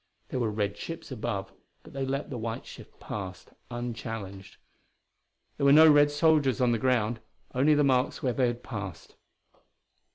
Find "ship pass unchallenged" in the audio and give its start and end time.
2.65-4.57